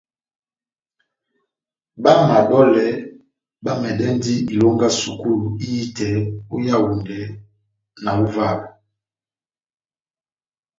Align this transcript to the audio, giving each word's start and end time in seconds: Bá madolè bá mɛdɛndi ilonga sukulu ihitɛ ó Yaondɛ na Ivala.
Bá 2.03 2.11
madolè 2.27 2.87
bá 3.63 3.71
mɛdɛndi 3.81 4.33
ilonga 4.53 4.87
sukulu 5.01 5.47
ihitɛ 5.65 6.09
ó 6.53 6.55
Yaondɛ 6.67 7.19
na 8.03 8.11
Ivala. 8.23 8.67